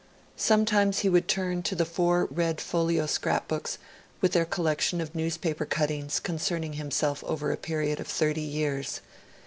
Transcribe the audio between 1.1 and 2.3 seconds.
turn to the four